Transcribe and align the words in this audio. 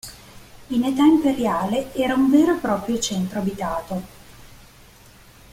In 0.69 0.83
età 0.83 1.03
imperiale 1.03 1.93
era 1.93 2.15
un 2.15 2.31
vero 2.31 2.55
e 2.55 2.57
proprio 2.57 2.97
cento 2.97 3.37
abitato. 3.37 4.03